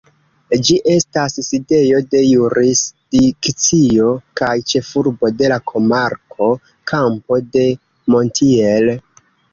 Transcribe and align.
Ĝi 0.67 0.75
estas 0.93 1.35
sidejo 1.47 1.99
de 2.15 2.21
jurisdikcio 2.23 4.09
kaj 4.41 4.49
ĉefurbo 4.73 5.31
de 5.43 5.53
la 5.53 5.61
komarko 5.73 6.49
Campo 6.93 7.39
de 7.59 7.67
Montiel. 8.17 8.95